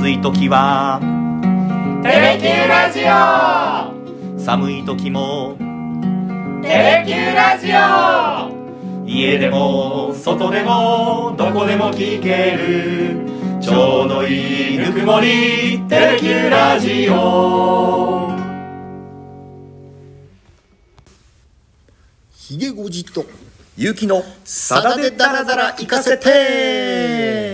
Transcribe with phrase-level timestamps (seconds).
[0.00, 0.98] 暑い時は。
[2.02, 4.40] テレキューラジオ。
[4.42, 5.58] 寒い時も。
[6.62, 9.06] テレキューラジオ。
[9.06, 13.26] 家でも外でもどこでも聞ける。
[13.60, 15.82] ちょうどいいぬくもり。
[15.86, 18.30] テレキューラジオ。
[22.32, 23.26] ひげごじと
[23.76, 27.49] ゆうきのさだでダラダラ行かせて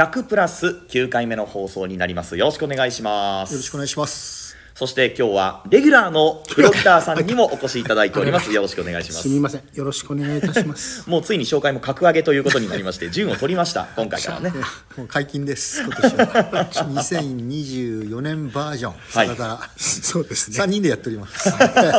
[0.00, 2.38] 100プラス9回目の放送になります。
[2.38, 3.52] よろしくお願いします。
[3.52, 4.56] よろしくお願いします。
[4.74, 8.50] そして今日はレギュラーの黒ギターさんにもお越しいただいております。
[8.50, 9.22] よろしくお願いします。
[9.24, 9.62] すみません。
[9.74, 11.04] よろしくお願いいたします。
[11.10, 13.88] もうついに紹介も格上げということになりまして順を取りました。
[13.94, 14.54] 今回からね。
[14.96, 15.82] もう解禁です。
[15.82, 16.70] 今年は。
[16.72, 18.94] 2024年バージョン。
[18.94, 19.66] はい。
[19.76, 20.56] そうですね。
[20.60, 21.50] 3人でやっております。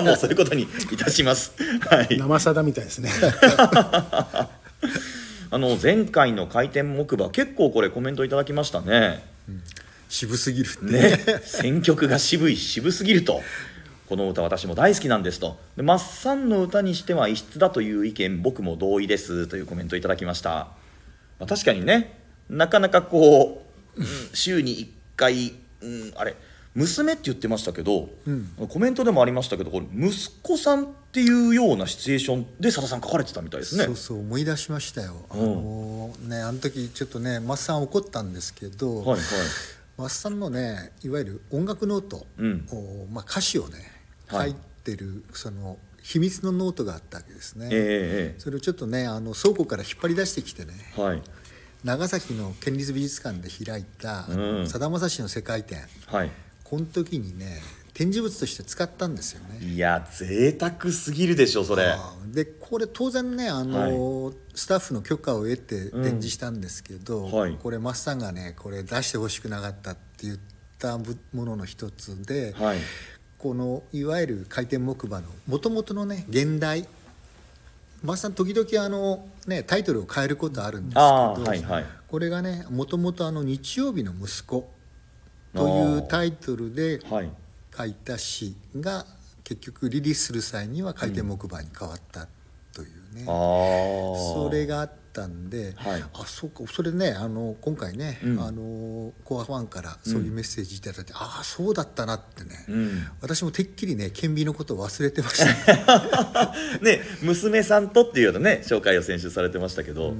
[0.01, 1.51] もうそういうことにいたします。
[1.87, 2.17] はい。
[2.17, 3.11] 生さだみたいですね
[5.53, 9.21] あの前回の回転木馬結構これコメントいただきましたね。
[10.07, 11.17] 渋すぎるね。
[11.43, 13.41] 選曲が渋い渋すぎると。
[14.07, 15.59] この歌私も大好きなんですと。
[15.75, 20.67] でマッサンの歌にしては異質だという意見僕も同意ですというコメントいただきました、ま
[21.41, 22.17] あ、確かにね
[22.49, 23.65] なかなかこ
[23.97, 24.87] う、うん週に1
[25.17, 26.35] 回、うん、あれ
[26.73, 28.09] 娘って言ってましたけど、
[28.69, 33.85] コメントでもありましたけどこれ息子さんっていうようなシチュエーションでさださん書かれてたみたいですね。
[33.85, 35.25] そうそう思い出しましたよ。
[35.29, 39.19] あのねあの時ちょっとねマッサン怒ったんですけど、はいはい。
[39.97, 42.67] マッサンのねいわゆる音楽ノートうん。
[42.71, 43.77] を、まあ、歌詞をね
[44.29, 44.51] 書はい。
[44.51, 51.21] いてる、その秘密のノートがあったわけですね、ええそれをちょっとねあの倉庫から引っ張り出してきてねええはい。
[51.83, 54.67] 長崎の県立美術館で開いたうん。
[54.69, 55.79] さだまさしの世界展。
[56.07, 56.31] はい
[56.71, 57.61] この時にね
[57.93, 59.59] 展示物として使ったんですよね。
[59.59, 61.97] いや贅沢すぎるでしょそれ。
[62.27, 67.57] でこれ当然ねあの、スタッフの許可を得て展示したんですけど、うんはい。
[67.61, 70.37] これマスさんがねこれ出してほしくなかったって言っ
[70.79, 72.77] たものの一つで、はい。
[73.37, 76.87] このいわゆる回転木馬のもともとのね現代
[78.01, 81.85] マスさん時々あの、ね、タイトルを変えることあるんですけど、はいはい。
[82.07, 84.71] これがねもともとあの「日曜日の息子」
[85.53, 87.29] というタイトルではい。
[87.75, 89.05] 書いた詩が
[89.43, 92.27] 結局リリースする際には回転木馬に変わった
[92.73, 93.33] というね、ああ
[94.33, 96.03] それがあったんで、はい。
[96.13, 98.41] あそうかそれねあの今回ね、うん。
[98.41, 103.07] あのコアファンからそういうメッセージいただいて、ああそうだったなってね、うん。
[103.21, 105.43] 私もてっきりね顕微のことを忘れてまし
[105.75, 110.13] た、 ね、ね娘さんとっていうようなね紹介を先週されてましたけど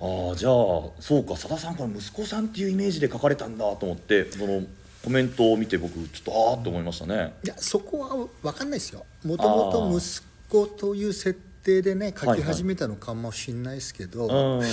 [0.00, 0.52] ああじゃあ
[1.00, 4.62] そうかさださんから息子さんっていうイメージで書かれたんだと思ってその
[5.02, 7.34] コメントを見て僕ちょっとああって思いましたね。
[7.44, 9.06] いやそこは分かんないですよ。
[9.24, 14.66] もともと息子という設定でね書き始めたのかもしれないですけど、うん。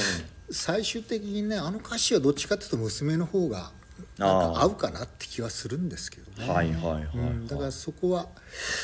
[0.49, 3.71] 最終的にねあの歌詞はどっちかっていうと娘の方が
[4.17, 6.47] なんか合うかなって気はするんですけどね。
[6.47, 8.27] はいはいはい、うんだからそこは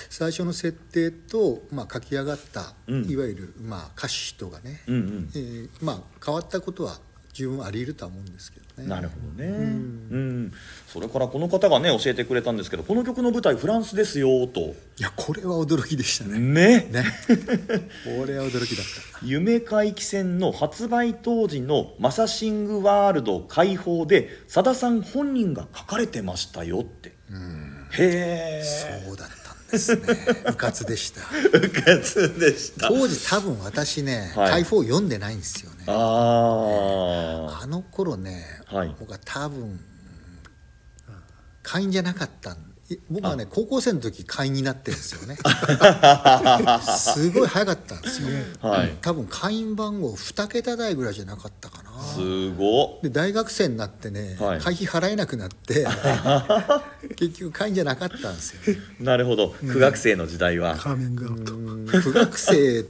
[0.10, 3.10] 最初の設定と、まあ、書き上がった、うん。
[3.10, 5.32] いわゆる、まあ、歌詞とがね、うんうん。
[5.36, 7.00] えーまあ、変わったことは
[7.40, 8.90] 十分あり得るとは思うんですけどね。
[8.90, 10.52] なるほどね、うん
[10.92, 16.40] それからこの方がね教えてくれたんですけどこの曲の舞台フランスですよといやこれは驚きでしたね。
[16.40, 17.06] ねね
[18.20, 19.26] これは驚きだった。
[19.26, 27.14] 夢回帰戦の発売当時のマサシングワールド開放でさださん本人が書かれてましたよって
[27.92, 28.64] へえ
[29.06, 30.02] そうだったんですね。
[30.48, 31.22] うかつでした。
[31.54, 35.79] うかつでした当時多分私ね、はい解放読んでないんですよね。
[35.92, 38.96] ああの頃ね、はい。
[39.00, 39.80] 僕は多分
[41.64, 42.56] 会員じゃなかった
[43.10, 45.38] 僕はね高校生の時会員になってるんですよね。
[46.82, 48.30] すごい早かったんですよ、
[48.62, 48.98] あはい。
[49.02, 51.92] 多分会員番号2桁台ぐらいじゃなかったかな。
[52.02, 53.02] すごっ。
[53.04, 54.60] で大学生になってね、はい。
[54.60, 55.86] 会費払えなくなって
[57.16, 59.56] 結局会員じゃなかったんですよ、ねなるほど。
[59.62, 61.54] 苦学生の時代は、カーミングアウト。
[61.54, 61.86] うん。
[61.86, 62.86] 苦学生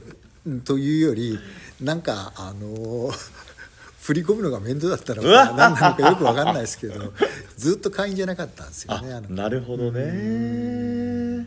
[0.64, 1.38] というより
[1.80, 3.10] なんかあの
[4.00, 5.48] 振り込むのが面倒だったのうわ。
[5.48, 7.12] か何なのかよく分かんないですけど
[7.56, 11.46] ずっと会員じゃなかったんですよあねなるほどね。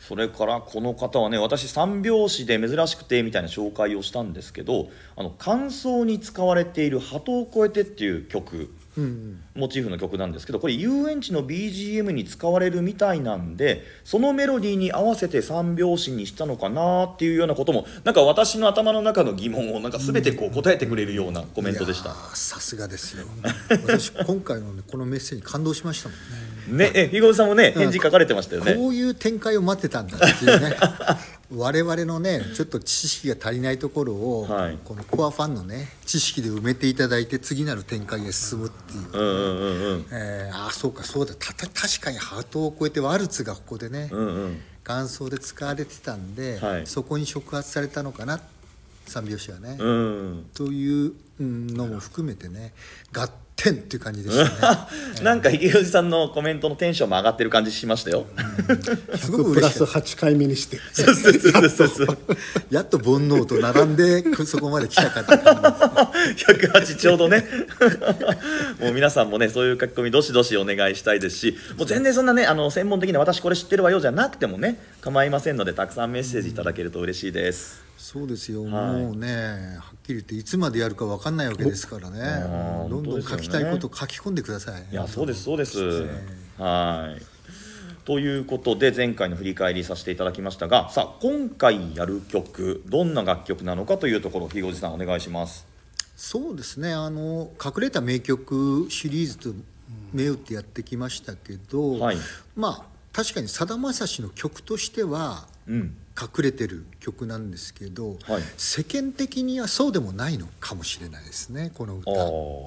[0.00, 8.68] それからこの方はね私三拍子で珍しくてみたいな紹介をしたんですけどあの感想に使われている「鳩を越えて」っていう曲うん
[9.54, 22.14] モチーフの曲なんですけどこれ遊園地の BGM に使われるみたいなんでそのメロディーに合わせて三拍子にしたのかなっていうようなこともなんか私の頭の中の疑問をなんか全てこう答えてくれるようなコメントでした。
[22.34, 23.26] さすがですよ。
[23.68, 26.14] 私今回の、ね、このメッセージ感動しましたも
[26.74, 26.90] んね。
[26.90, 28.74] ねえひごさんもね返事書かれてましたよね。
[28.74, 30.76] こういう展開を待ってたんだっていうね
[31.54, 34.78] 我々のねちょっと知識が足りないところを、はい。
[34.84, 40.06] このコアファンのね知識で埋めていただいて次なる展開へ進むっていう、うんうんうんうん。
[40.12, 41.34] えーああそうかそうだ。
[41.34, 44.60] たた確かにハートを超えてワルツがここでね、うんうん。
[44.84, 46.86] 元奏で使われてたんで、はい。
[46.86, 48.40] そこに触発されたのかな
[49.06, 50.50] 三拍子はね、うん。
[50.54, 52.74] といううんのも含めてね
[53.12, 53.28] 合
[53.58, 54.78] 点っていう感じでしたね
[55.22, 58.26] なんか池藤さんのコメントのテンションも上がってる感じしましたよ。
[59.16, 62.18] すごくプラス嬉しかった8回目にしてそうそうそうそうそう。
[62.70, 67.44] やっと煩悩と並んでそこまで来たかって感じ108 ちょうどね
[68.80, 77.87] もう皆さんもねそういう書き込みどしどしお願いしたいですしもう全然そんなねあの専門的な私これ知ってるわよじゃなくてもね構いませんのでたくさんメッセージいただけると嬉しいです。
[77.98, 78.72] そうですよ、はい
[79.02, 82.20] もうねはっきり言っていつまでやるか分かんないわけですからね
[82.88, 86.06] どんどん書きたいこと書き込んでくださいいやそうですそうです。
[86.56, 87.22] はい。
[88.04, 95.66] ということで前回の振り返りさせていただきましたがさあ今回やる曲どんな楽曲なのかというところをひごじさんお願いします。
[96.16, 99.50] そうですねあの隠れた名曲シリーズと
[100.12, 102.16] 銘打ってやってきましたけど、はい
[102.56, 105.96] まあ確かにさだまさしの曲としてはうん。
[106.20, 112.10] 隠れてる曲なんですけど、はい世間的にはそうでもないのかもしれないですねこの歌。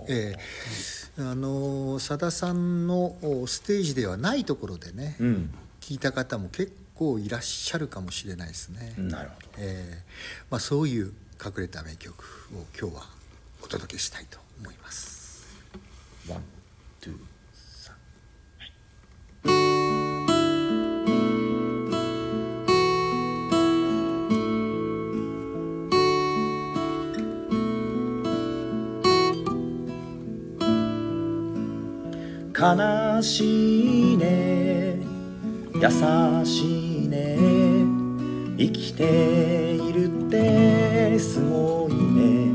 [0.08, 5.54] ええあのさださんのおステージではないところでね、うん。
[5.82, 8.94] 聞いた方も結構いらっしゃるかもしれないですね。
[8.98, 9.48] なるほど。
[9.58, 10.04] ええ
[10.50, 11.12] まあ、そういう
[11.44, 12.24] 隠れた名曲
[12.56, 13.08] を今日は
[13.64, 15.48] お届けしたいと思います。
[16.30, 16.42] ワン、
[17.02, 17.18] ツー、
[17.84, 17.94] サ
[19.52, 19.71] ン。
[32.62, 35.00] 悲しいね。
[35.74, 37.36] 優しいね。
[38.56, 42.54] 生きているってすごいね。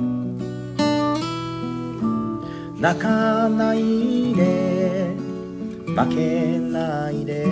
[2.78, 5.10] 泣かないで。
[5.86, 7.44] 負けないで。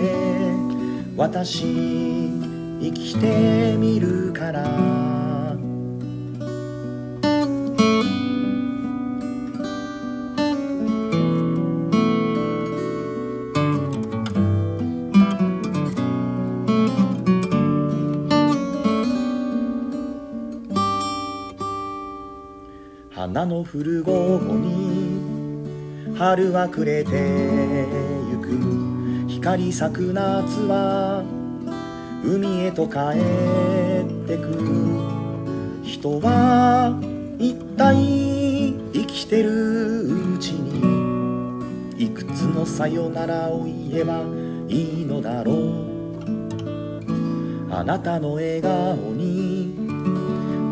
[1.17, 1.65] 私
[2.79, 5.04] 生きてみるから。
[23.77, 27.11] 降る午後に春は暮れて
[28.31, 31.25] ゆく光咲く夏は
[32.23, 34.47] 海へと帰ってく
[35.83, 36.97] 人は
[37.37, 40.05] 一体生きてる
[40.35, 44.21] うちにいくつのさよならを言えば
[44.69, 45.95] いいのだろう。
[47.69, 49.75] あなたの笑顔に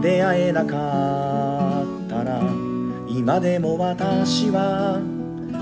[0.01, 1.52] 出会えなかった。
[3.15, 4.99] 今でも私は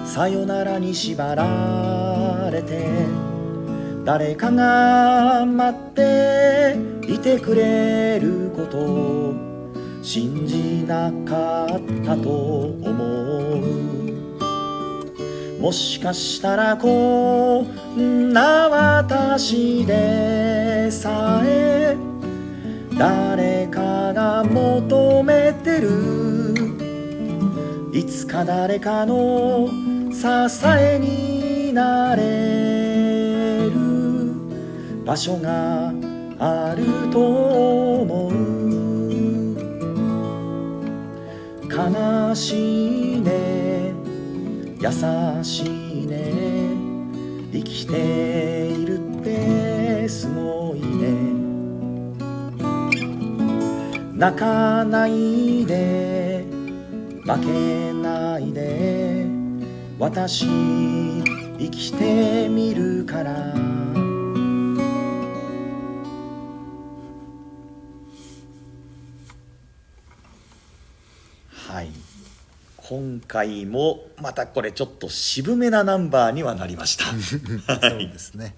[0.06, 2.88] さよならに縛られて
[4.06, 6.78] 誰かが待って
[7.10, 9.36] いてくれることを
[10.02, 13.20] 信じなかったと思
[13.58, 14.02] う。
[15.60, 17.66] もしかしたらこ
[17.98, 21.98] んな私でさえ
[22.98, 26.41] 誰かが求めてる
[27.94, 29.68] いつか誰かの
[30.12, 30.26] 支
[30.66, 34.32] えになれる
[35.06, 35.92] 場所が
[36.40, 38.32] あると思う
[41.70, 43.94] 悲しいね
[44.80, 44.90] 優
[45.44, 45.66] し
[46.04, 46.70] いね
[47.52, 51.42] 生きているってすごいね
[54.16, 56.21] 泣かないで
[57.32, 59.26] 負けないで。
[59.98, 63.32] 私生きてみるから。
[71.54, 71.90] はい。
[72.76, 77.06] 今回もまたこれちょっと渋めなナンバーにはなりました。
[77.90, 78.56] そうですね。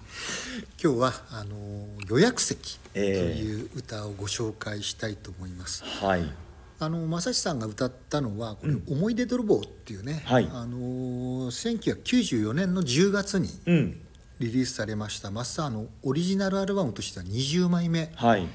[0.82, 3.40] 今日はあの予約席とええ。
[3.40, 5.84] いう歌をご紹介したいと思います。
[5.84, 6.43] はい
[6.84, 10.48] あの正志さんが歌ったのはこれ「思い出泥棒」っていうね、はい。
[10.52, 14.00] あの1994年の10月にうん。
[14.40, 15.30] リリースされました。
[15.30, 18.46] マスターのオリジナルアルバムとしては20枚目はい。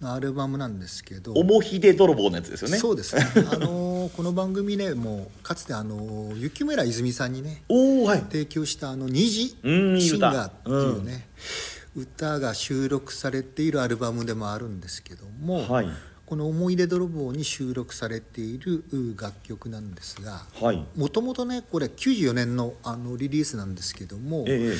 [0.00, 1.32] のアルバムなんですけど。
[1.32, 2.78] おもひで泥棒のやつですよね。
[2.78, 3.24] そうですね。
[3.52, 8.20] あのこの番組ねもうかつてあの雪村泉さんにねおおはい。
[8.20, 11.28] 提供したあの虹シンガーっていうね、
[11.96, 15.88] 歌が収録されているアルバムでもあるんですけども、はい
[16.28, 18.84] この「思い出泥棒」に収録されている
[19.18, 20.86] 楽曲なんですがはい。
[20.94, 24.76] もともとねこれ94年のあのリリースなんですけども、ええ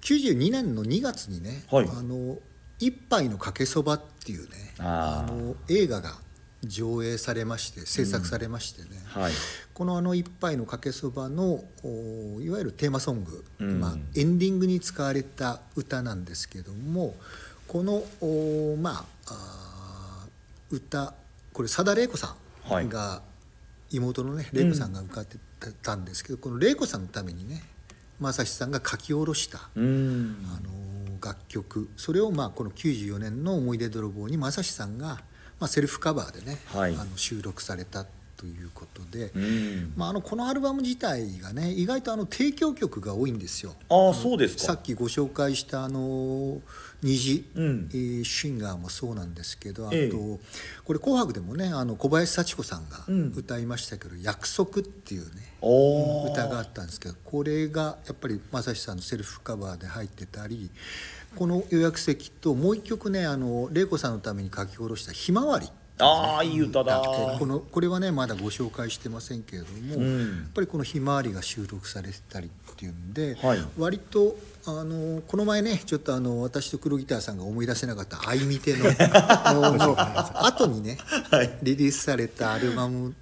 [0.00, 1.88] 92年の2月にね「はい。
[1.88, 2.38] あの
[2.78, 5.32] 一杯のかけそば」っていうねあー。
[5.32, 6.16] の映画が
[6.62, 9.32] 上映されまして制作されましてね、はい。
[9.74, 13.80] この「あの一杯のかけそばの」おいわゆるテーマソング、うん。
[13.80, 17.16] まあ、エンディングに使われた歌なんですけども
[17.66, 19.67] このおまあ
[20.70, 21.14] 歌
[21.52, 22.36] これ佐田玲子さ
[22.70, 23.22] んが、
[23.90, 25.38] 妹のね玲子さんが歌って
[25.82, 27.62] たんですけど、この玲子さんのためにね
[28.20, 30.36] 正志さんが書き下ろした、うん。
[30.56, 31.88] あの楽曲。
[31.96, 35.20] それをまあこの94年の「思い出泥棒」に正志さんが、
[35.58, 36.94] まあ、セルフカバーでね、はい。
[36.94, 38.06] あの収録された
[38.38, 39.92] ということで、うん。
[39.96, 43.74] まあ、あのこのアルバム自体がね意外とあの提供曲が多いんですよ。
[43.90, 44.62] ああそうですか。
[44.62, 46.60] さっきご紹介したあの
[47.02, 47.90] 虹、うん。
[47.92, 50.10] えーシンガーもそうなんですけどあと、ええ
[50.84, 53.32] これ「紅白」でもねあの小林幸子さんがうん。
[53.36, 60.70] 歌いましたけど「約束」っていうね歌があったんですけどこれがやっぱり正志さんのセルフカバーで入ってたり
[61.34, 65.68] この予約席ともう一曲ねあの玲子さんのために書き下ろした「ひまわり」
[66.00, 67.02] ああいい歌だ。
[67.38, 70.20] このこれはねまだご紹介してませんけれども、うん。
[70.20, 73.64] やっぱりこの「ひまわり」が収録されてたりっていうんで、はい。
[73.76, 74.36] 割と
[74.66, 78.84] あのこの前ねちょっとあの私と黒ギターさんが思い出せなかった「あいみての」
[79.72, 80.98] のの後にね、
[81.62, 83.14] リリースされたアルバム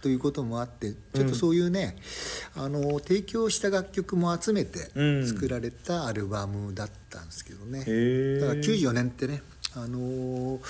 [0.00, 1.96] ということもあってちょっとそういうね、
[2.54, 5.28] あの提供した楽曲も集めてうん。
[5.28, 9.42] 作られたアルバムだったんですけどね、へえだから94年ってね、
[9.74, 10.60] あのー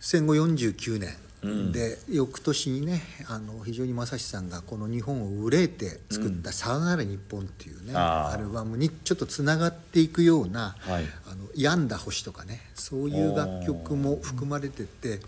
[0.00, 1.14] 戦後49年。
[1.42, 1.72] うん。
[1.72, 8.34] で、翌年にねあの非常に正志さんがこの日本を憂えて作った「さよなら日本」っていうね、あー。
[8.34, 11.04] アルバムにちょっとつながっていくような「はい。
[11.26, 15.20] あの病んだ星」とかねそういう楽曲も含まれてて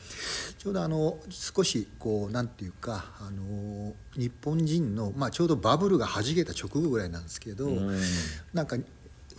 [0.59, 8.01] ちょうどあの少しこうなんていうかあの日本人の、まあ、ちょうどバブルがはじけた直後ぐらいなんですけど、うん。
[8.53, 8.77] なんか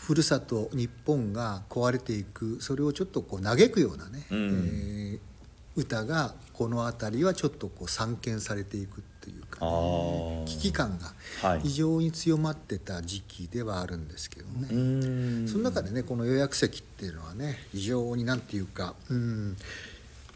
[0.04, 4.50] ふるさと日本が壊れていくそれをちょっとこう嘆くようなね、うん。
[4.50, 5.34] えー
[5.76, 10.46] 歌がこの辺りはちょっとこう散見されていくっていうか、あー。
[10.46, 11.62] 危機感がはい。
[11.62, 15.48] 非常に強まってた時期ではあるんですけどね、うん。
[15.48, 19.58] その中でねこの予約席っていうのはね非常になんていうか、うん、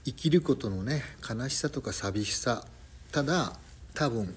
[0.06, 2.66] 生きることのね悲しさとか寂しさ
[3.12, 3.54] ただ
[3.94, 4.36] 多分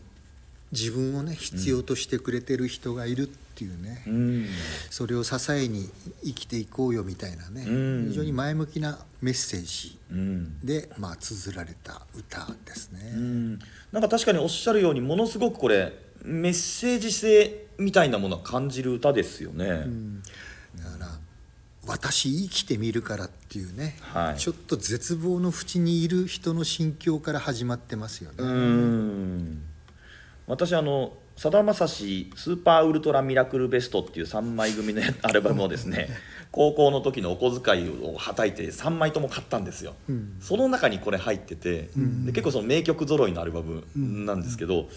[0.73, 4.47] 自分をね必要としてくれてる人がいるっていうね、うん。
[4.91, 5.91] それを支えに
[6.25, 8.07] 生きていこうよみたいなね、うん。
[8.09, 10.61] 非常に前向きなメッセージうん。
[10.61, 13.13] で、まあ綴られた歌ですね。
[13.15, 13.59] うん。
[13.93, 20.23] なんか確かにおっしゃるようにものすごくこれメッセージ性みたいなものを感じる歌ですよね、うん。
[20.77, 21.19] だから
[21.87, 24.39] 「私生きてみるから」っていうね、はい。
[24.39, 28.37] ちょっと絶望の淵にいる人の心境から始まってますよね。
[30.51, 36.11] うん私あのさだまさしスーパーウルトラミラクルベストっていう3枚組の アルバムをですね
[36.51, 40.37] 高校の時のお小遣いをはたいて3枚とも買ったんですよ、うん。
[40.41, 41.89] その中にこれ入ってて、
[42.25, 44.89] で結構その名曲揃いのアルバムなんですけど、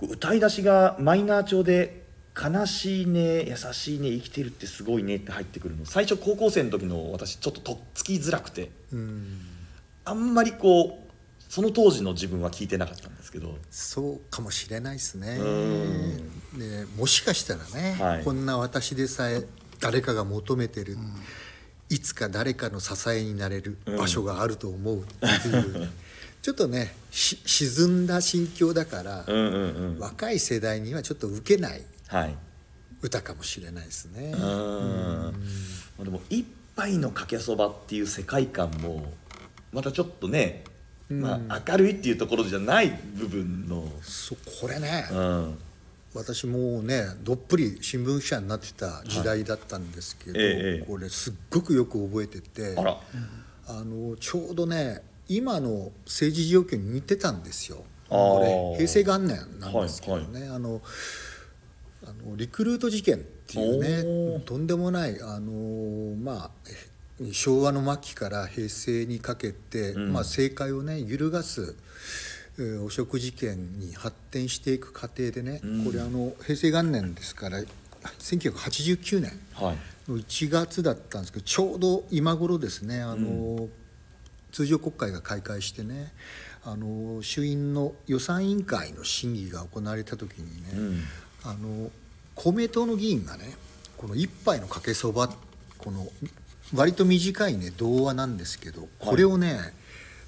[0.00, 2.04] 歌い出しがマイナー調で
[2.40, 5.84] 「悲しいね優しいね生きてるってすごいね」って入ってくるの。
[5.84, 8.70] 最初高校生の時の私ちょっととっつきづらくて。
[8.92, 9.40] うん。
[10.04, 10.99] あんまりこう
[11.50, 13.58] その当時の自分は聞いてなかったんですけど。
[13.72, 15.36] そうかもしれないですね。
[15.36, 18.24] うでもしかしたらね、はい。
[18.24, 19.44] こんな私でさえ
[19.80, 20.96] 誰かが求めてる、
[21.88, 25.90] いつか誰かの支えになれる場所があると思うっていう、
[26.40, 29.52] ちょっとねし沈んだ心境だから、うんうん
[29.94, 29.98] うん。
[29.98, 32.38] 若い世代にはちょっと受けないはい。
[33.02, 34.34] 歌かもしれないですね。
[34.34, 34.40] うん。
[34.40, 35.32] ま
[35.98, 39.12] あでも「一杯のかけそば」っていう世界観も
[39.72, 40.62] またちょっとね、
[41.10, 45.58] まあ、明るいっていうところじゃない部分の、そうこれね、うん、
[46.14, 50.52] 私もうねどっぷり新聞記者になってた時代だったんですけど、はいえ
[50.82, 50.84] え。
[50.86, 53.00] これすっごくよく覚えててあら。
[53.66, 57.84] あのちょうどね今の政治状況に似てたんですよ。
[58.08, 58.40] こ
[58.76, 60.82] れ平成元年なんですけどね、あの
[62.02, 64.40] あのリクルート事件っていうおねー。
[64.40, 66.89] とんでもないあのまあえ
[67.32, 70.12] 昭和の末期から平成にかけて、うん。
[70.12, 71.76] まあ、政界をね揺るがす
[72.58, 75.84] えー汚職事件に発展していく過程でね、うん。
[75.84, 77.60] これあの平成元年ですから
[78.18, 79.76] 1989年はい。
[80.10, 83.68] の1月だったんですけどちょうど今頃ですねあの、
[84.50, 86.12] 通常国会が開会してね
[86.64, 91.02] あの衆院の予算委員会の審議が行われた時にね、うん。
[91.44, 91.90] あの
[92.34, 93.54] 公明党の議員がね
[93.98, 95.30] この「一杯のかけそば」っ
[95.80, 96.06] この
[96.74, 99.58] 割と短いね童話なんですけどこれをね、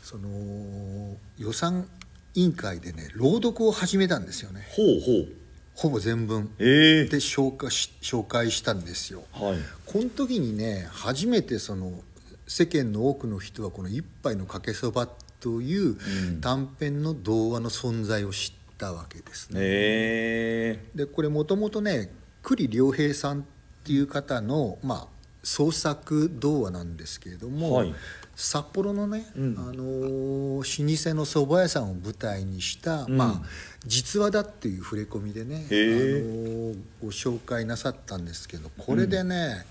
[0.02, 1.88] その予算
[2.34, 4.66] 委員会でね朗読を始めたんですよね。
[4.70, 5.42] ほうほう。
[5.74, 6.50] ほぼ全文。
[6.58, 9.24] ええで紹介し紹介したんですよ。
[9.32, 9.58] はい。
[9.86, 12.00] この時にね初めてその
[12.46, 15.08] 世間の多くの人はこの「一杯のかけそば」
[15.40, 15.96] という
[16.40, 19.58] 短編の童話の存在を知ったわけですね。
[19.60, 22.10] えでこれもともとね
[22.42, 23.44] 栗良平さんっ
[23.84, 25.11] ていう方の、まあ、
[25.42, 27.94] 創作童話なんですけれども、はい。
[28.34, 29.56] 札幌のね、うん。
[29.58, 33.16] あのー老舗の蕎麦屋さんを舞台にした、うん。
[33.16, 33.46] まあ、
[33.84, 39.66] 実話だっていう触れ込みでね、あのご紹介なさったんですけどこれでね、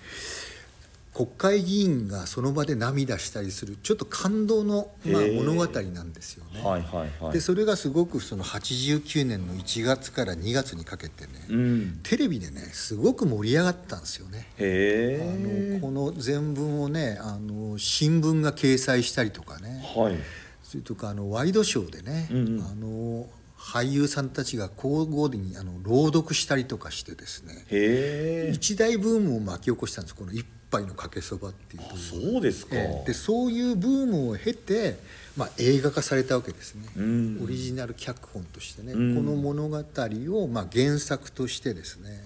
[1.14, 6.62] 国会議員がその場で涙したりするちょっと感動の、まあ、物語なんですよね。
[6.64, 7.34] はいはいはい。
[7.34, 12.00] でそれがすごくその89年の1月から2月にかけてね、うん。
[12.04, 14.48] テレビでねすごく盛り上がったんですよね。
[14.58, 19.84] あのこの全文をねあの新聞が掲載したりとかね。
[19.96, 20.16] はい。
[20.64, 22.62] それとかあのワイドショーでね、うんうん。
[22.62, 30.16] あの俳優さんたちが交互にあの朗読したりとかしてですね一大ブームを巻き起こしたんです。
[30.16, 31.84] この「一杯のかけそば」っていう。
[31.90, 33.08] とそうですか、ええ。
[33.08, 34.98] でそういうブームを経て、
[35.38, 37.42] まあ、映画化されたわけですね、うん。
[37.44, 39.16] オリジナル脚本としてね、うん。
[39.16, 42.24] この物語を、まあ、原作としてですね。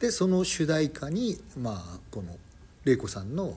[0.00, 2.36] でその主題歌に、まあ、この
[2.84, 3.56] 玲子さんの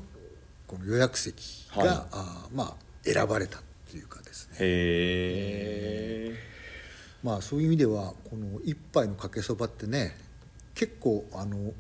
[0.68, 1.88] この予約席が、はい。
[2.12, 4.58] あーまあ、選ばれたっていうかですね。
[4.60, 6.52] へえ
[7.24, 10.18] まあそういう意味ではこの「一杯のかけそば」ってね
[10.74, 11.74] 結構あのこ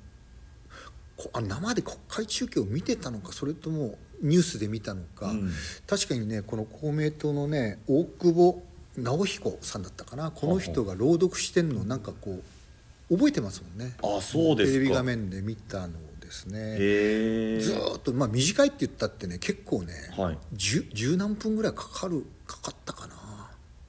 [1.33, 5.51] あ生で国会中継を見てたのかそれともニュースで見たのか、うん。
[5.87, 8.63] 確かにねこの公明党のね大久保
[8.97, 10.31] 直彦さんだったかな。
[10.31, 12.39] この人が朗読してんのなんかこ
[13.09, 13.93] う覚えてますもんね。
[14.03, 14.77] あそうですか。
[14.77, 16.77] テレビ画面で見たのですね。
[17.59, 20.37] ずーっとまあ短いって言ったってね結構ね、はい。
[20.53, 23.15] 十十何分ぐらいかかるかかったかな。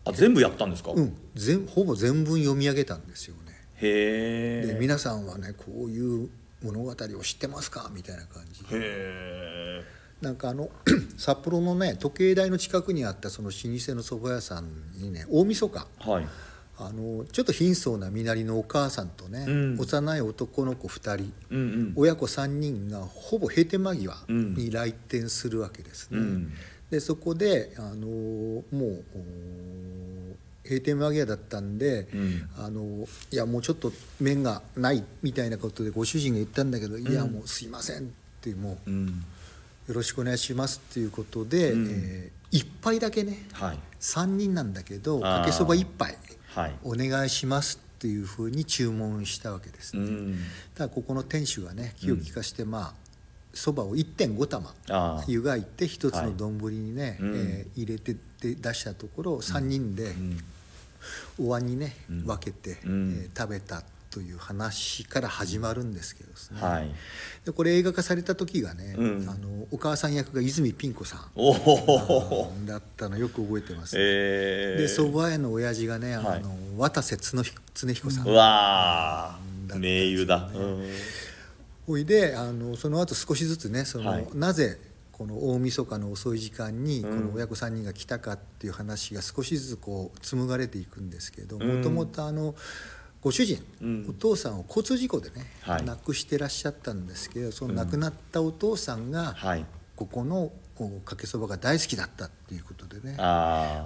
[0.05, 1.17] あ全部やったんですか、うん。
[1.35, 3.53] 全ほぼ全文読み上げたんですよね。
[3.77, 4.67] へえ。
[4.73, 6.29] で皆さんはねこういう
[6.65, 7.91] 物語を知ってますか？
[7.95, 8.63] みたいな感じ。
[8.63, 9.85] へえ。
[10.21, 10.71] なんかあの
[11.19, 15.87] 札幌のね時計台の近くにあったその老舗の蕎麦屋さんにね大晦日。
[16.01, 16.27] はい。
[16.79, 19.79] あのちょっと貧相な身なりのお母さんとね、うん。
[19.79, 21.33] 幼い男の子2人。
[21.51, 21.93] うんうん。
[21.97, 26.19] 親子3人がほぼ閉店間際に来店するわけですね。
[26.19, 26.53] うん。
[26.91, 29.05] でそこであのもう
[30.65, 32.49] お閉店間際だったんで、うん。
[32.57, 38.07] あのいやもうちょっと麺がないみたいなことでご主人が言ったんだけど、いやもうすいませんっ
[38.41, 39.07] てもううん。
[39.89, 41.89] よろしくお願いしますっていうことで、うん。
[41.91, 43.79] えー一杯だけねはい。
[43.99, 46.19] 3人なんだけどかけそば1杯
[46.55, 46.75] はい。
[46.85, 50.03] お願いしますっていうふうに注文したわけですね。
[50.03, 50.39] うん。
[50.75, 52.93] ただここの店主がね気を利かして、まあ
[53.55, 57.35] そばを1.5玉あ湯がいて一つの丼にね、うん。
[57.35, 60.37] えー入れてで出したところ3人でん
[61.39, 62.27] お椀にね、うん。
[62.27, 63.19] 分けて、うん。
[63.25, 66.91] えー食べたという話から始まるんですけどですね、はい。
[67.47, 69.29] でこれ映画化された時がね、うん。
[69.29, 72.67] あのお母さん役が泉ピン子さん。
[72.67, 76.43] だったのよく覚えてます、えで蕎麦屋の親父がねあの、はい。
[76.77, 77.43] 渡瀬恒
[77.95, 79.81] 彦さん、うわだね。
[79.81, 80.87] ー名優だ、うん。
[81.87, 84.29] おいであのその後少しずつねその、はい。
[84.35, 84.79] なぜ
[85.23, 87.21] この大晦日の遅い時間にうん。
[87.21, 91.77] この親子3人が来たかっていう話が少しずつこう紡がれていくんですけどうん。
[91.79, 92.57] もともとあの
[93.21, 94.07] ご主人、うん。
[94.11, 95.85] お父さんを交通事故でね、はい。
[95.85, 99.65] 亡くしてらっしゃったんですけどその亡くなったお父さんが、はい。
[99.95, 103.15] ここのおかけそばが大好きだったっていうことでね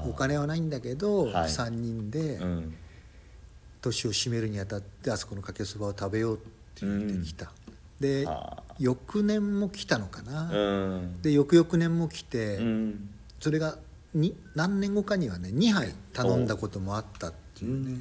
[0.09, 1.51] お金はないんだけど、はい。
[1.51, 2.75] 3人でうん。
[3.83, 7.53] 年を締めるにあたってあそこのかけそばを食べようって言ってきた、
[8.01, 11.23] であ翌年も来たのかな、うん。
[11.23, 13.09] で翌々年も来て、うん。
[13.41, 13.79] それが
[14.15, 17.87] に何年後かにはね2杯頼んだこともあったっていう。
[17.87, 17.99] ね、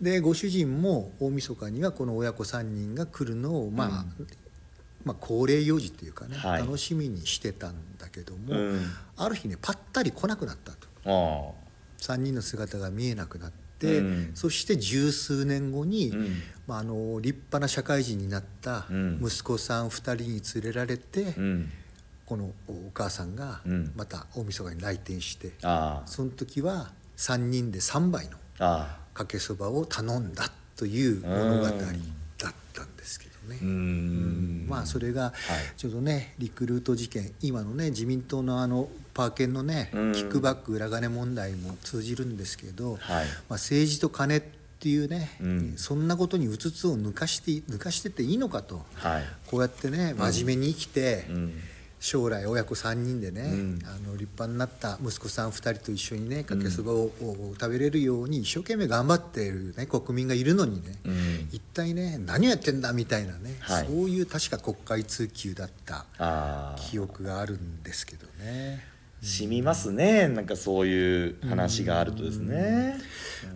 [0.00, 4.04] でご主人も大晦日にはこの親子3人が来るのを、まあ
[5.04, 6.62] まあ恒例行事っていうかね、はい。
[6.62, 8.80] 楽しみにしてたんだけども、うん。
[9.16, 10.88] ある日ねぱったり来なくなったと。
[11.04, 11.68] あ
[12.02, 14.30] 3人の姿が見えなくなって、うん。
[14.34, 16.42] そして十数年後に、うん。
[16.66, 19.20] まあ、あの立派な社会人になったうん。
[19.22, 21.34] 息子さん2人に連れられて、
[22.26, 23.92] このお母さんがうん。
[23.96, 28.36] また大晦日に来店して、あその時は3人で3杯の
[29.14, 33.58] かけそばを頼んだという物語だったんですけどね。
[33.60, 33.68] あう。
[33.68, 34.66] ん。
[34.68, 35.32] まあそれが
[35.76, 38.88] ちょうどねリクルート事件今のね自民党のあの
[39.18, 40.12] パーケンのねうん。
[40.12, 42.98] キックバック裏金問題も通じるんですけど、はい。
[42.98, 44.42] まあ、政治と金っ
[44.78, 45.74] っていうね、うん。
[45.76, 48.86] そんなことにうつつを抜かして抜かしてていいのかと。
[48.94, 49.24] はい。
[49.48, 51.52] こうやってね真面目に生きて、うん。
[51.98, 53.78] 将来親子3人でね、うん。
[53.84, 61.48] あの立派になった息子さん2人と一緒にねかけそばを、を食べれるように一生懸命頑張っている、ね、国民がいるのにね、うん。
[61.50, 63.86] 一体ね何をやってんだみたいなね、はい。
[63.86, 68.96] そういう確か国会通級だった記憶があるんですけどね。
[69.20, 70.28] 染みますね。
[70.28, 72.96] なんかそういう話があるとですね。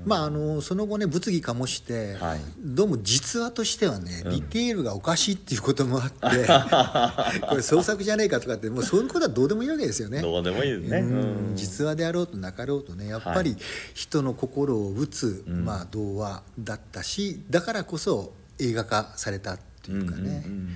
[0.05, 2.41] まああのその後ね物議かもして、はい。
[2.59, 4.31] どうも実話としてはねうん。
[4.33, 6.19] ディテールがおかしいっていうこともあって、
[7.47, 10.21] これ創作じゃねえかとかってもうそういうことはどうでもいいわけですよね。
[10.21, 10.99] どうでもいいですね。
[10.99, 11.49] うん。
[11.51, 11.57] うん。
[11.57, 13.57] 実話であろうとなかろうとねやっぱり
[13.95, 15.65] 人の心を打つ、うん。
[15.65, 20.69] まあ、童話だったしだからこそ映画化されたっていうかね、うんうんうん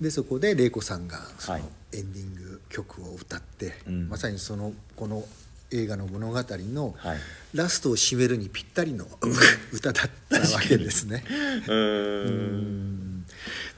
[0.00, 1.68] でそこで玲子さんがそのはい。
[1.92, 4.08] エンディング曲を歌って、うん。
[4.08, 5.24] まさにそのこの
[5.72, 7.18] 映画の物語のはい。
[7.52, 9.06] ラストを締めるにぴったりの
[9.72, 11.24] 歌だったわけですね。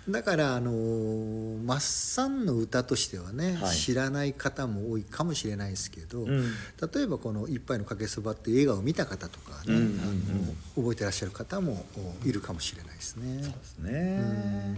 [0.08, 3.76] だからあのーマッサンの歌としてはね、はい。
[3.76, 6.52] 知らない方も多いかもしれないですけど、うん。
[6.92, 9.86] 例えばこの「一杯のかけそば」っていう映画を見た方とかね、うんうんうん。
[9.86, 11.86] あの覚えてらっしゃる方も
[12.22, 13.42] おいるかもしれないですね。
[13.42, 14.76] そうですね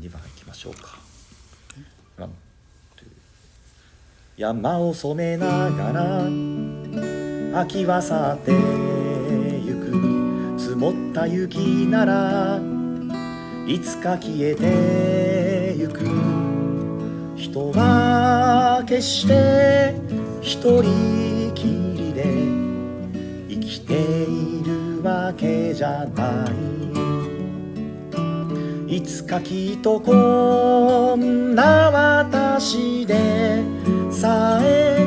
[0.00, 0.98] 2番いきましょうか。
[4.36, 10.60] 山を染めながら秋は去ってゆく。
[10.60, 12.60] 積もった雪なら
[13.66, 16.00] いつか消えてゆく。
[17.34, 19.94] 人は決して
[20.42, 21.64] 一人き
[21.96, 22.24] りで
[23.48, 26.75] 生きているわけじゃない。
[28.88, 33.64] いつかきっとこんな私で
[34.12, 35.04] さえ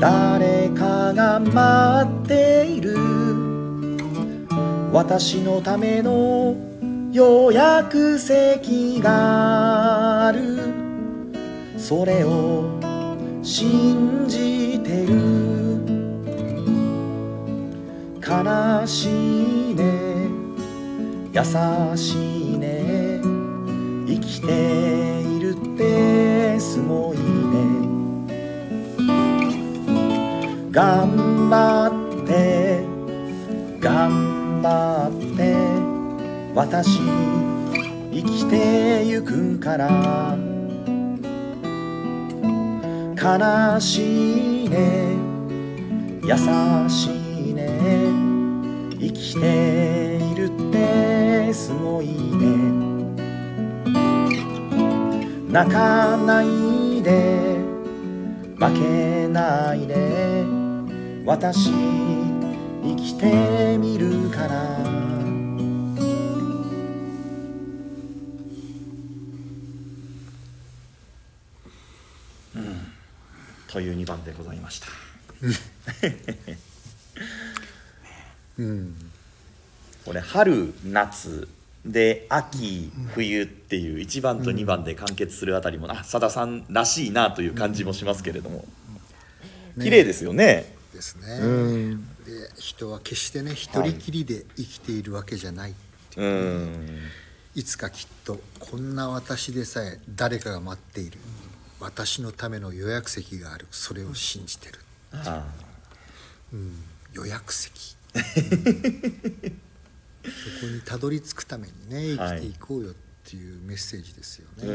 [0.00, 2.96] 誰かが待っている。
[4.92, 6.56] 私のための
[7.12, 10.58] 予約席がある。
[11.78, 12.64] それを
[13.42, 15.14] 信じてる。
[18.20, 19.08] 悲し
[19.70, 20.28] いね。
[21.32, 22.33] 優しい。
[24.46, 27.22] ているってすごいね。
[30.70, 31.88] 頑張
[32.22, 32.84] って
[33.80, 35.54] 頑張って
[36.54, 37.00] 私
[38.12, 40.54] 生きてゆくから。
[43.24, 45.16] 悲しいね
[46.24, 46.36] 優
[46.90, 47.70] しいね
[49.00, 52.83] 生きているってすごいね。
[55.54, 57.60] 泣かないで。
[58.56, 60.44] 負けないで。
[61.24, 64.78] 私生きてみるから。
[72.56, 72.88] うん。
[73.68, 74.88] という2番でございました。
[78.58, 78.96] うん。
[80.04, 81.46] これ春夏
[81.84, 88.64] で秋冬っていう1番と2番で完結するあたりもあさださんらしいなという感じもしますけれども。
[89.80, 90.72] 綺麗ですよね。
[90.94, 91.38] ですね。
[91.40, 92.14] うん。
[92.24, 95.74] で人は決してね一人きりで生きているわけじゃない、
[96.16, 96.98] うん。
[97.54, 101.18] い、つかきっとこんな私でさえ誰かが待っている。
[101.80, 103.66] 私のための予約席がある。
[103.70, 104.78] それを信じてる、
[105.12, 105.44] あ。
[106.52, 107.96] うん、予約席
[110.24, 114.68] そこにたどり着くためにね生きていこうよっていうメッセージですよね、ー。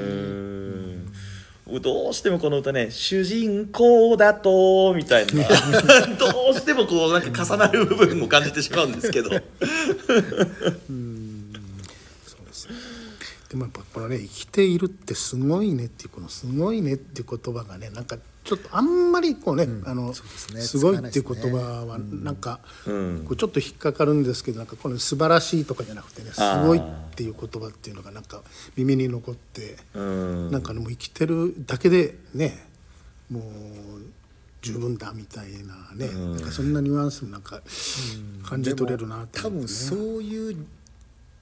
[1.67, 1.81] うん。
[1.81, 5.47] どうしてもこの歌ね「主人公だと」みたいな。
[6.17, 9.29] どうしてもこうなんか重なる部分も感じてしまうんですけど。
[9.29, 9.41] そう
[12.47, 12.67] です
[13.49, 18.17] でもやっぱこのね生きているってすごいねっていうこのすごいねっていう言葉がねなんか
[18.49, 20.61] ちょっとあんまりこうね、あのそうですね。
[20.61, 22.35] すごいっていう言葉はなん。
[22.35, 23.25] か、うん。
[23.27, 26.81] こうちょっと引っかかるんですけどなんかこの素晴らしいとかじゃなくてねすごいっ
[27.13, 28.41] ていう言葉っていうのがなんか
[28.75, 30.51] 耳に残って、うん。
[30.51, 32.65] なんかねもう生きてるだけでね
[33.29, 33.43] もう
[34.63, 36.31] 十分だみたいなね、うん。
[36.33, 37.61] なんかそんなニュアンスもなんか
[38.43, 40.65] 感じ取れるなと多思って、ね、分そういう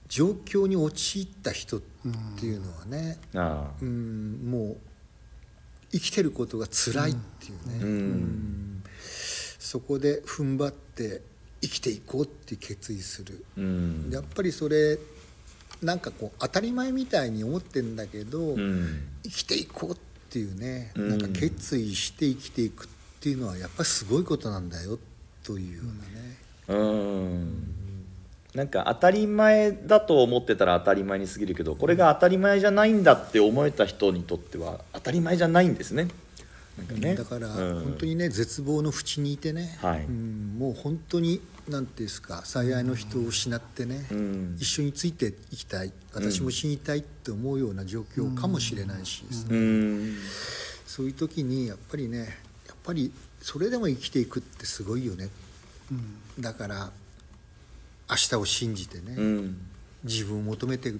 [0.09, 1.81] 状況に陥った人っ
[2.37, 4.77] ていうのはね、ああうん、もう
[5.97, 7.89] 生きてることが辛いっていうね、うん。
[7.89, 8.83] うん。
[9.59, 11.21] そこで踏ん張って
[11.61, 14.09] 生きていこうって決意する、うん。
[14.11, 14.97] やっぱりそれ
[15.81, 19.07] なんかこう当たり前みたいに思ってんだけど、うん。
[19.23, 19.95] 生きていこうっ
[20.29, 21.09] ていうね、うん。
[21.09, 22.87] なんか決意して生きていくっ
[23.19, 24.99] ていうのはやっぱりすごいことなんだよ
[25.43, 27.76] というようなね、うん
[28.57, 36.07] なんか当たり前だと思ってたら当たり前に過ぎるけどこれが当たり前じゃないんだって思えた人にとっては当たり前じゃないんですね。
[36.75, 37.13] なんかね。
[37.13, 37.83] だからうん。
[37.83, 40.05] 本当にね絶望の淵にいてね、はい。
[40.05, 41.39] うんもう本当に
[41.69, 44.57] なんていうんですか最愛の人を失ってね、うん。
[44.59, 45.93] 一緒についていきたい。
[46.15, 50.15] 私も死にたいって思うような状況かもしれないしですね、うん。
[50.87, 52.17] そういう時にやっぱりね
[52.67, 55.29] やっぱりそれでも生きていくってすごいよね、
[56.39, 56.89] だから
[58.09, 59.57] 明日を信じてね、うん。
[60.03, 60.93] 自分を求めて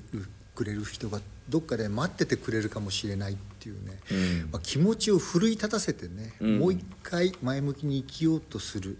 [0.55, 4.13] くれる人がどっかで待っててくれるかもしれないっていうね、う
[4.47, 4.49] ん。
[4.51, 6.59] まあ、気持ちを奮い立たせてね、うん。
[6.59, 8.97] もう一回前向きに生きようとする。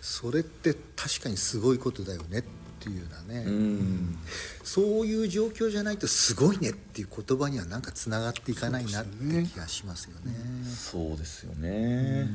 [0.00, 2.42] それって確かにすごいことだよねっ
[2.80, 4.18] ていうようなね、うん。
[4.62, 10.34] そういう状況じゃないとすごいねっていう言葉にはなんかつながっていかないなって気がしますよね。
[10.66, 12.28] そうですよね。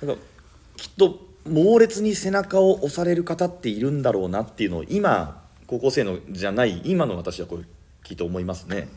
[0.00, 0.18] だから
[0.76, 7.64] きっと猛烈に背中を押される方っているんだろうなっていうのを今高校生のじゃない今の私はこれ
[8.04, 8.88] きっと思いますね。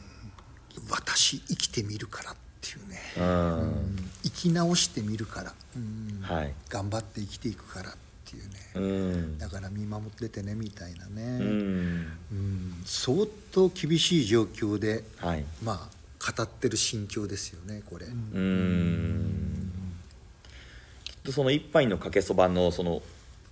[0.89, 4.09] 私生きてみるからっていうね、うん。
[4.23, 6.21] 生き直してみるから、うん。
[6.21, 6.53] はい。
[6.69, 7.93] 頑張って生きていくからっ
[8.25, 9.37] ていうね、うん。
[9.37, 12.07] だから見守っててねみたいなね、うん。
[12.31, 12.81] うん。
[12.85, 15.43] 相当厳しい状況ではい。
[15.61, 19.60] まあ語ってる心境ですよねこれ、うん
[21.29, 23.01] その一杯のかけそばのその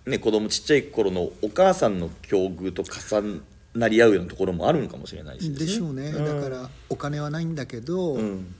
[0.06, 3.42] ね子供ちっちゃい頃のお母さんの境遇と重
[3.76, 8.56] なり合うようなところもあるのかもしれないしでしょうね、だからお金はないんだけど、うん。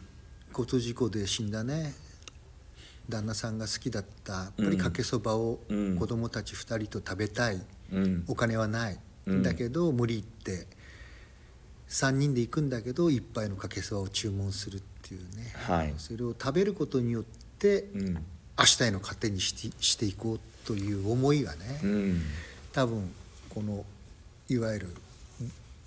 [0.50, 1.94] 交通事故で死んだね
[3.08, 5.96] 旦那さんが好きだったやっぱりかけそばをうん。
[5.98, 8.26] 子供たち2人と食べたい、うん。
[8.28, 9.44] お金はない、うん。
[9.44, 10.68] だけど無理言って
[11.88, 15.94] 3人で行くんだけど一杯のかけそばを注文するっていうね、はい。
[15.98, 17.24] それを食べることによっ
[17.58, 18.26] てうん
[18.60, 22.22] 明日への糧にしてしていこうという思いがね、うん。
[22.74, 23.12] 多分
[23.50, 23.86] この
[24.50, 24.96] いわゆる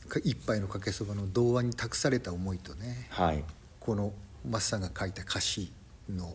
[0.08, 3.44] か一杯のかけそばの童話に託された思いとねはい。
[3.78, 4.12] この
[4.48, 5.70] マスさんが書いた歌詞
[6.08, 6.34] の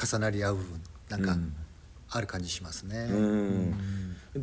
[0.00, 1.54] 重なり合う部分なんかうん。
[2.12, 3.06] ある感じしますね。
[3.08, 3.74] うん。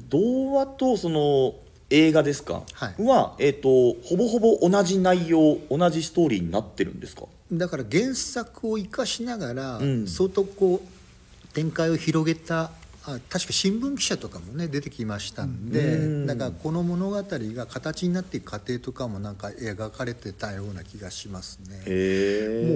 [0.10, 1.54] 童話とその
[1.90, 3.04] 映画ですか、はい。
[3.04, 7.24] は、えー、とほぼほぼ同じ内容同じストーリーになってるんですか？
[7.52, 10.08] だから原作を生かしながら、うん。
[10.08, 12.72] 相当こう展開を広げた
[13.10, 16.28] あ確か新聞記者とかもね出てきましたんで、うん。
[16.28, 21.78] だからこの物語が形になっていく過程とかもなんか描かれてたような気がしますね。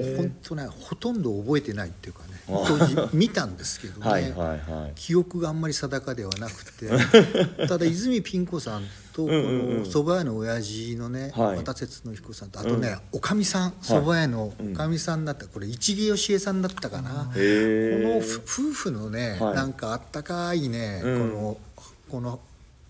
[0.07, 4.91] もう本当ねほとんど覚えてないっていうかねあ当時見たんですけどね、 はい。
[4.95, 6.87] 記憶があんまり定かではなくて。
[7.67, 8.83] ただ泉ピン子さん
[9.27, 9.77] とこうんうんうん。
[9.79, 11.57] の蕎麦屋の親父のねはい。
[11.57, 17.09] 渡節の彦さんとあとねおかみさん蕎麦屋のおかみさんだったこれ市毛義恵さんだったかな。
[17.11, 19.55] このふ夫婦のねはい。
[19.55, 21.29] なんかあったかいねこうん。
[21.33, 21.57] の
[22.09, 22.39] この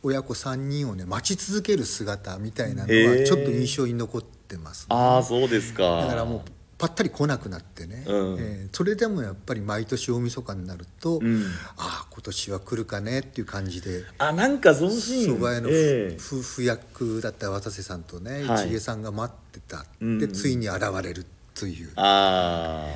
[0.04, 4.96] 親子3人をね待ち続ける姿みたいなのはちょっと印象に残ってますね。
[4.96, 6.02] ああそうですか。
[6.02, 6.42] だからもう
[6.82, 8.38] ぱったり来なくなってね、うん。
[8.40, 11.44] えーそれでもやっぱり毎年大晦日になると、ん。
[11.78, 14.04] ああ今年は来るかねっていう感じで。
[14.18, 15.36] あなんかそのシーン。
[15.36, 15.78] 蕎麦屋のふ、え
[16.14, 16.18] え。
[16.18, 18.68] 夫婦役だった渡瀬さんとねはい。
[18.68, 20.20] 市毛さんが待ってた、うん。
[20.20, 21.92] でついに現れるという。
[21.98, 22.88] あ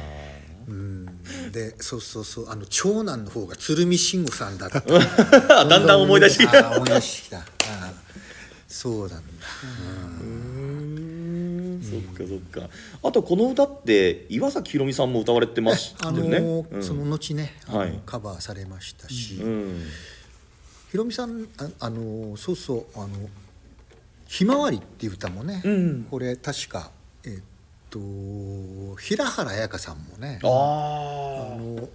[0.68, 1.06] うん。
[1.52, 4.82] でそうそうそうあの長男の方が鶴見慎吾さんだった。
[5.60, 6.72] あだんだん思い出してきた。
[6.72, 7.46] 思い出してきた。
[8.68, 10.15] そうなんだ、うん。
[10.15, 10.15] そ
[12.00, 12.70] っかそっか。
[13.04, 16.84] あとこの歌って岩崎宏美さんも歌われてますあのよねーうん。
[16.84, 18.00] その後ね、あのはい。
[18.06, 19.82] カバーされましたし、うん。
[20.92, 23.08] ひろみさんああのそうそうあの
[24.28, 26.92] 「ひまわり」っていう歌もね、うんこれ確か
[27.26, 27.42] えっ
[27.90, 28.00] と
[28.98, 31.90] 平原綾香さんもねあああの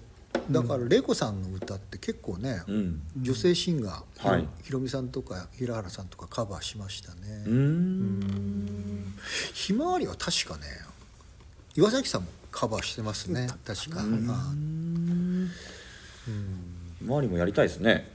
[0.50, 3.02] だから玲子さんの歌って結構ね、うん。
[3.16, 4.46] 女性シンガー、はい。
[4.64, 7.44] ひろみさんとか平原さんとかカバーしましたね。
[7.46, 8.66] うーん
[9.53, 10.62] ひまわりは確かね
[11.76, 14.00] 岩崎さんもカバーしてますね確か。
[14.00, 14.05] あ
[17.03, 18.11] 周りもやりたいですね。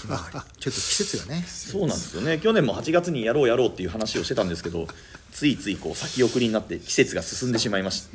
[0.00, 0.32] ひまわり。
[0.32, 1.42] ちょっと季節がね。
[1.46, 2.38] そうなんですよね。
[2.38, 4.86] 去年も8月にやろうやろうっていう話をしてたんですけど
[5.32, 8.08] ついついこう先送りになって季節が進んでしまいました。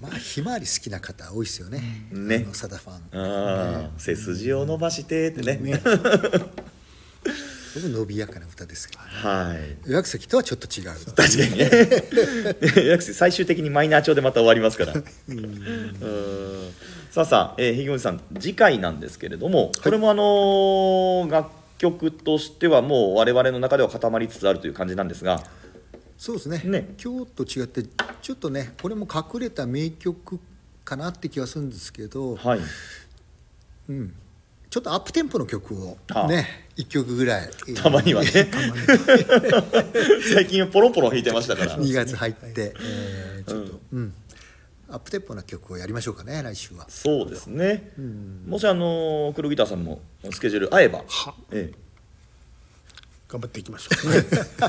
[0.00, 2.08] まあひまわり好きな方多いですよね。
[2.10, 2.46] ね。
[2.52, 2.94] サダファン。
[3.12, 5.80] ああ背筋を伸ばしてってね
[7.74, 9.08] すごく伸びやかな歌ですけど、ね。
[9.10, 9.90] はい。
[9.90, 10.94] 岩崎とはちょっと違う。
[11.12, 12.86] 確かにね。
[12.86, 14.94] 約最終的にマイナー調でまた終わりますから。
[14.94, 16.72] うん。
[17.10, 25.42] さあさあ、えー、ひげおじさん次回なんですけれども、これもあのー楽曲としてはもう我々の中では固まりつつあるという感じなんですが。
[26.16, 26.62] そうですね。
[26.64, 26.94] ね。
[27.02, 27.82] 今日と違って
[28.22, 30.38] ちょっとねこれも隠れた名曲
[30.84, 32.60] かなって気がするんですけど、はい。
[33.88, 34.14] うん、
[34.74, 36.26] ちょっとアップテンポの曲をはあ。
[36.26, 37.48] ね一曲ぐらい。
[37.80, 38.30] たまにはね。
[40.34, 41.78] 最近はポロンポロン弾いてましたから。
[41.78, 44.12] 2月入って、えーちょっと、うん。
[44.90, 46.86] アップテンポな曲をやりましょうかね来週は。
[46.88, 47.92] そうですね、
[48.48, 50.00] もしあの黒ギターさんも
[50.32, 51.34] スケジュール合えば、は。
[51.52, 51.74] ええ、
[53.28, 54.10] 頑張っていきましょう。
[54.10, 54.24] ね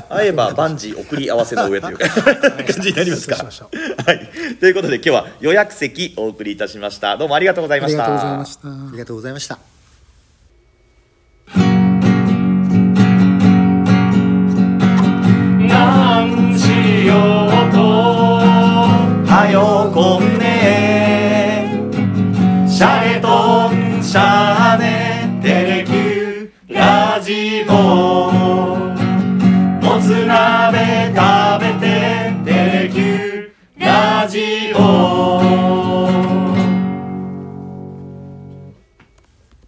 [0.08, 2.08] 合えば万事送り合わせの上というか。
[2.08, 3.34] 感じになりますか？
[3.38, 3.70] そうしましょ
[4.06, 4.30] はい。
[4.60, 7.16] ということで今日は予約席お送りいたしました。
[7.16, 8.08] どうもありがとうございありました。
[8.08, 8.68] がとうございました。
[8.68, 9.75] ありがとうございました